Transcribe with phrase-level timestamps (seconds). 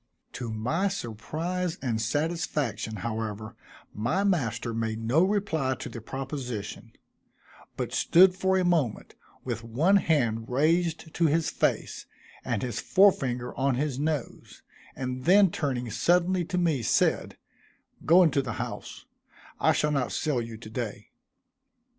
[0.33, 3.55] To my surprise and satisfaction, however,
[3.93, 6.93] my master made no reply to the proposition;
[7.77, 12.07] but stood for a moment, with one hand raised to his face
[12.43, 14.63] and his fore finger on his nose,
[14.95, 17.37] and then turning suddenly to me, said,
[18.03, 19.05] "Go into the house;
[19.59, 21.11] I shall not sell you to day."